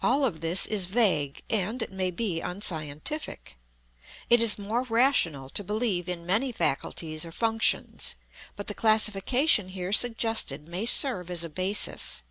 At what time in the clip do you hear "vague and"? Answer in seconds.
0.84-1.82